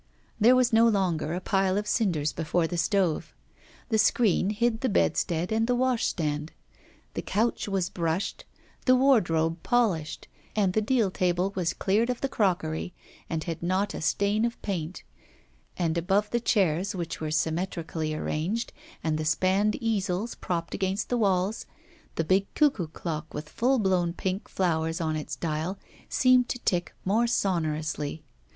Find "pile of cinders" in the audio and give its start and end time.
1.39-2.33